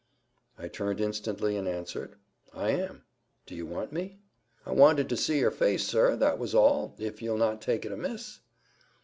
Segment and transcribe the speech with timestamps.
[0.57, 2.15] I turned instantly and answered,
[2.55, 3.03] "I am.
[3.45, 4.17] Do you want me?"
[4.65, 7.91] "I wanted to see yer face, sir, that was all, if ye'll not take it
[7.91, 8.39] amiss."